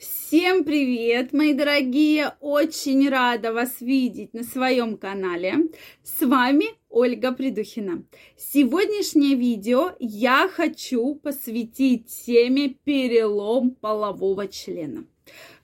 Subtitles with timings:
[0.00, 2.32] Всем привет, мои дорогие!
[2.40, 5.68] Очень рада вас видеть на своем канале.
[6.02, 8.02] С вами Ольга Придухина.
[8.34, 15.04] Сегодняшнее видео я хочу посвятить теме перелом полового члена.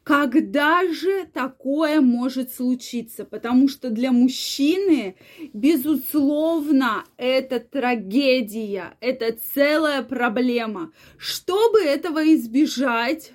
[0.03, 3.25] Когда же такое может случиться?
[3.25, 5.17] Потому что для мужчины,
[5.55, 10.93] безусловно, это трагедия, это целая проблема.
[11.17, 13.33] Чтобы этого избежать,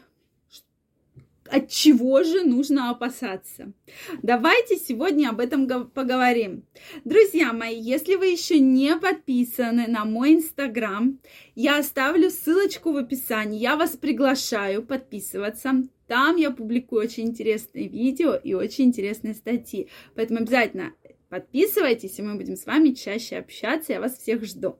[1.51, 3.73] от чего же нужно опасаться.
[4.23, 6.63] Давайте сегодня об этом поговорим.
[7.03, 11.19] Друзья мои, если вы еще не подписаны на мой инстаграм,
[11.55, 13.59] я оставлю ссылочку в описании.
[13.59, 15.83] Я вас приглашаю подписываться.
[16.07, 19.89] Там я публикую очень интересные видео и очень интересные статьи.
[20.15, 20.93] Поэтому обязательно
[21.29, 23.93] подписывайтесь, и мы будем с вами чаще общаться.
[23.93, 24.77] Я вас всех жду.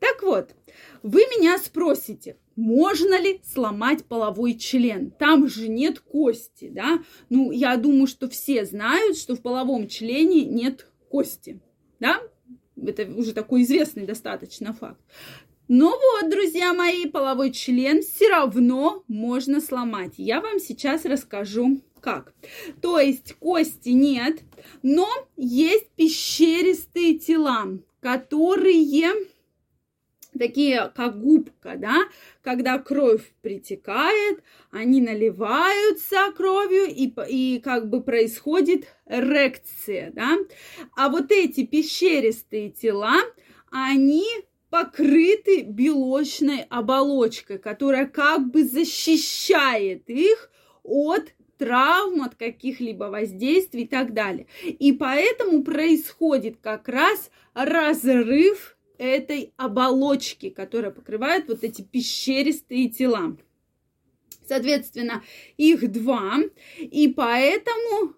[0.00, 0.54] Так вот,
[1.02, 5.10] вы меня спросите, можно ли сломать половой член?
[5.10, 7.02] Там же нет кости, да?
[7.28, 11.60] Ну, я думаю, что все знают, что в половом члене нет кости,
[12.00, 12.20] да?
[12.76, 15.00] Это уже такой известный достаточно факт.
[15.68, 20.14] Но вот, друзья мои, половой член все равно можно сломать.
[20.18, 22.34] Я вам сейчас расскажу, как.
[22.82, 24.40] То есть кости нет,
[24.82, 28.82] но есть пещеристые тела, которые
[30.38, 32.04] такие как губка, да,
[32.42, 40.36] когда кровь притекает, они наливаются кровью и, и как бы происходит эрекция, да.
[40.96, 43.20] А вот эти пещеристые тела,
[43.70, 44.26] они
[44.70, 50.50] покрыты белочной оболочкой, которая как бы защищает их
[50.82, 54.46] от травм, от каких-либо воздействий и так далее.
[54.64, 63.36] И поэтому происходит как раз разрыв этой оболочки, которая покрывает вот эти пещеристые тела.
[64.46, 65.22] Соответственно,
[65.56, 66.38] их два,
[66.78, 68.14] и поэтому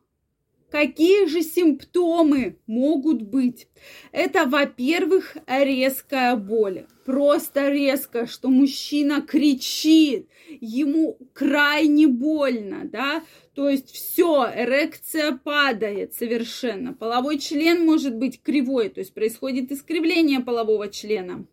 [0.76, 3.66] Какие же симптомы могут быть?
[4.12, 6.84] Это, во-первых, резкая боль.
[7.06, 10.28] Просто резко, что мужчина кричит,
[10.60, 16.92] ему крайне больно, да, то есть все, эрекция падает совершенно.
[16.92, 21.46] Половой член может быть кривой, то есть происходит искривление полового члена.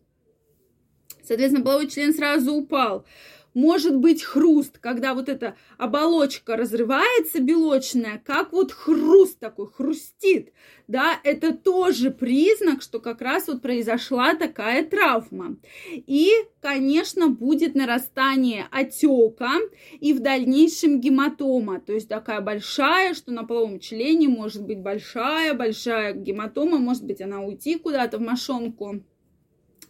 [1.24, 3.06] Соответственно, половой член сразу упал
[3.54, 10.54] может быть хруст, когда вот эта оболочка разрывается белочная, как вот хруст такой, хрустит,
[10.88, 15.58] да, это тоже признак, что как раз вот произошла такая травма.
[15.92, 16.30] И,
[16.62, 19.60] конечно, будет нарастание отека
[20.00, 26.14] и в дальнейшем гематома, то есть такая большая, что на половом члене может быть большая-большая
[26.14, 29.04] гематома, может быть она уйти куда-то в мошонку,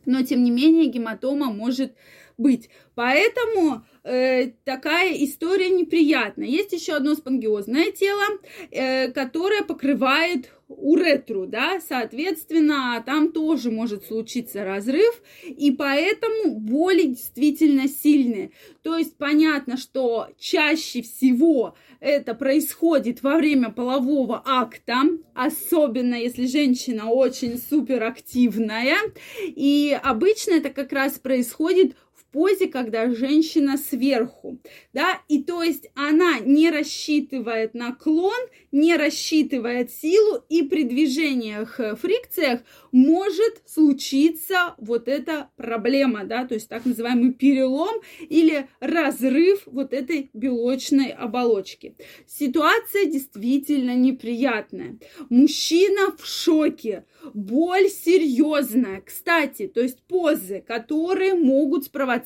[0.05, 1.95] но тем не менее гематома может
[2.37, 2.69] быть.
[2.95, 6.47] Поэтому э, такая история неприятная.
[6.47, 8.23] Есть еще одно спонгиозное тело,
[8.71, 17.87] э, которое покрывает уретру, да, соответственно, там тоже может случиться разрыв, и поэтому боли действительно
[17.87, 18.51] сильные.
[18.81, 27.09] То есть понятно, что чаще всего это происходит во время полового акта, особенно если женщина
[27.09, 28.97] очень суперактивная,
[29.41, 31.95] и обычно это как раз происходит
[32.33, 34.59] позе, когда женщина сверху,
[34.91, 38.33] да, и то есть она не рассчитывает наклон,
[38.71, 42.61] не рассчитывает силу, и при движениях, э, фрикциях
[42.91, 50.31] может случиться вот эта проблема, да, то есть так называемый перелом или разрыв вот этой
[50.33, 51.95] белочной оболочки.
[52.25, 54.97] Ситуация действительно неприятная.
[55.29, 59.01] Мужчина в шоке, боль серьезная.
[59.01, 62.22] Кстати, то есть позы, которые могут спровоцировать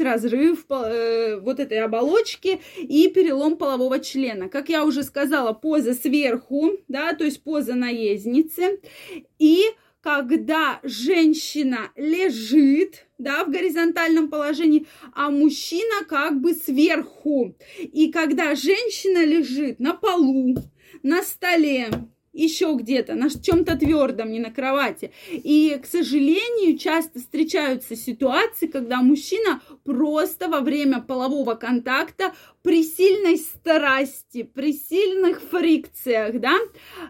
[0.00, 4.48] разрыв э, вот этой оболочки и перелом полового члена.
[4.48, 8.80] Как я уже сказала, поза сверху, да, то есть поза наездницы.
[9.38, 9.64] И
[10.04, 17.56] когда женщина лежит, да, в горизонтальном положении, а мужчина как бы сверху.
[17.78, 20.56] И когда женщина лежит на полу,
[21.02, 21.88] на столе,
[22.34, 25.12] еще где-то, на чем-то твердом, не на кровати.
[25.30, 32.34] И, к сожалению, часто встречаются ситуации, когда мужчина просто во время полового контакта
[32.64, 36.56] при сильной страсти, при сильных фрикциях, да,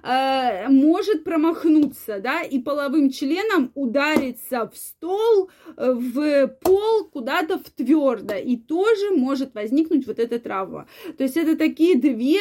[0.02, 7.70] э, может промахнуться, да, и половым членом удариться в стол, э, в пол, куда-то в
[7.70, 10.88] твердо, и тоже может возникнуть вот эта травма.
[11.16, 12.40] То есть это такие две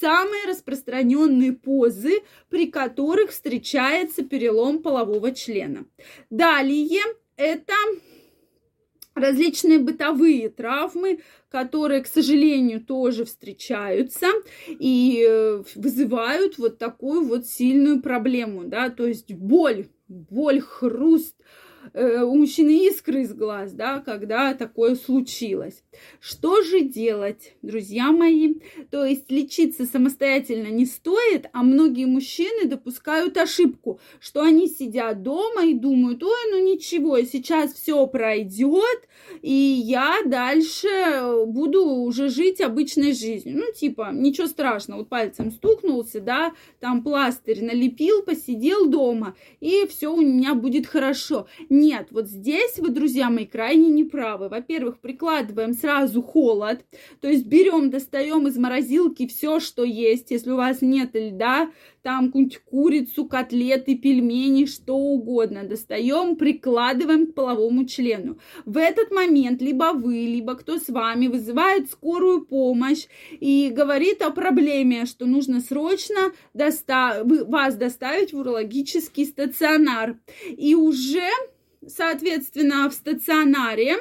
[0.00, 5.84] самые распространенные позы, при которых встречается перелом полового члена.
[6.30, 7.02] Далее
[7.36, 7.74] это
[9.14, 11.20] различные бытовые травмы,
[11.50, 14.26] которые, к сожалению, тоже встречаются
[14.68, 21.36] и э, вызывают вот такую вот сильную проблему, да, то есть боль, боль, хруст,
[21.92, 25.82] Э, у мужчины искры из глаз, да, когда такое случилось.
[26.20, 28.54] Что же делать, друзья мои?
[28.90, 35.66] То есть лечиться самостоятельно не стоит, а многие мужчины допускают ошибку, что они сидят дома
[35.66, 39.08] и думают, ой, ну ничего, сейчас все пройдет,
[39.42, 43.58] и я дальше буду уже жить обычной жизнью.
[43.58, 50.12] Ну, типа, ничего страшного, вот пальцем стукнулся, да, там пластырь налепил, посидел дома, и все
[50.12, 51.46] у меня будет хорошо.
[51.76, 54.48] Нет, вот здесь вы, друзья мои, крайне неправы.
[54.48, 56.84] Во-первых, прикладываем сразу холод,
[57.20, 60.30] то есть берем, достаем из морозилки все, что есть.
[60.30, 61.72] Если у вас нет льда,
[62.02, 65.64] там какую-нибудь курицу, котлеты, пельмени, что угодно.
[65.64, 68.38] Достаем, прикладываем к половому члену.
[68.64, 73.06] В этот момент либо вы, либо кто с вами вызывает скорую помощь
[73.40, 80.18] и говорит о проблеме, что нужно срочно доста- вас доставить в урологический стационар.
[80.56, 81.30] И уже
[81.88, 83.96] соответственно, в стационаре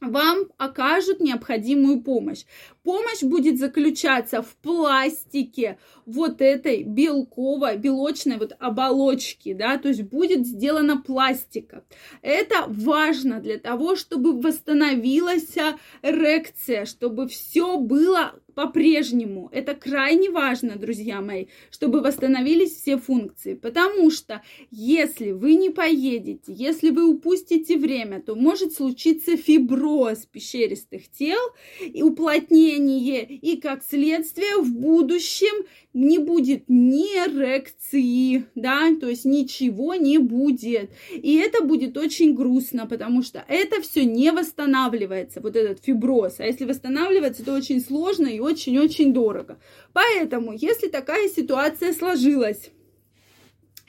[0.00, 2.44] вам окажут необходимую помощь.
[2.82, 10.46] Помощь будет заключаться в пластике вот этой белковой, белочной вот оболочки, да, то есть будет
[10.46, 11.84] сделана пластика.
[12.22, 15.56] Это важно для того, чтобы восстановилась
[16.02, 19.50] эрекция, чтобы все было по-прежнему.
[19.52, 23.52] Это крайне важно, друзья мои, чтобы восстановились все функции.
[23.52, 31.10] Потому что если вы не поедете, если вы упустите время, то может случиться фиброз пещеристых
[31.10, 31.38] тел
[31.80, 33.26] и уплотнение.
[33.26, 40.90] И как следствие в будущем не будет ни эрекции, да, то есть ничего не будет.
[41.10, 46.36] И это будет очень грустно, потому что это все не восстанавливается, вот этот фиброз.
[46.38, 49.58] А если восстанавливается, то очень сложно и очень-очень дорого.
[49.92, 52.70] Поэтому, если такая ситуация сложилась,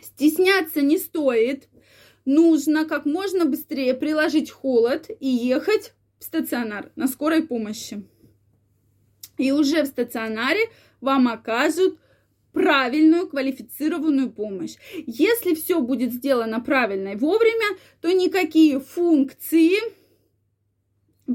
[0.01, 1.69] стесняться не стоит.
[2.25, 8.04] Нужно как можно быстрее приложить холод и ехать в стационар на скорой помощи.
[9.38, 10.69] И уже в стационаре
[11.00, 11.98] вам окажут
[12.51, 14.75] правильную квалифицированную помощь.
[15.06, 19.77] Если все будет сделано правильно и вовремя, то никакие функции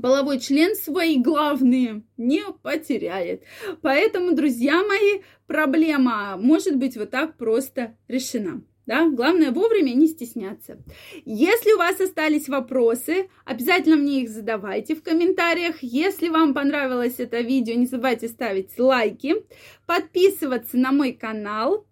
[0.01, 3.43] половой член свои главные не потеряет.
[3.83, 8.63] Поэтому, друзья мои, проблема может быть вот так просто решена.
[8.87, 9.09] Да?
[9.09, 10.83] Главное вовремя не стесняться.
[11.25, 15.77] Если у вас остались вопросы, обязательно мне их задавайте в комментариях.
[15.83, 19.37] Если вам понравилось это видео, не забывайте ставить лайки,
[19.87, 21.87] подписываться на мой канал,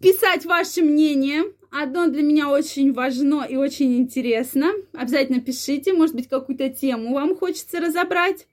[0.00, 4.72] писать ваше мнение Одно для меня очень важно и очень интересно.
[4.92, 8.48] Обязательно пишите, может быть, какую-то тему вам хочется разобрать.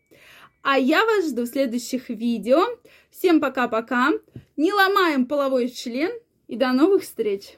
[0.62, 2.64] А я вас жду в следующих видео.
[3.10, 4.12] Всем пока-пока.
[4.56, 6.12] Не ломаем половой член
[6.48, 7.58] и до новых встреч!